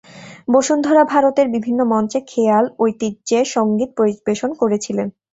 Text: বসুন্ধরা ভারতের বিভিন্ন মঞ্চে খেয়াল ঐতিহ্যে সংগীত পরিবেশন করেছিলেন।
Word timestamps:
বসুন্ধরা 0.47 1.03
ভারতের 1.05 1.47
বিভিন্ন 1.55 1.79
মঞ্চে 1.91 2.19
খেয়াল 2.27 2.65
ঐতিহ্যে 2.79 3.39
সংগীত 3.55 3.89
পরিবেশন 3.99 4.51
করেছিলেন। 4.61 5.07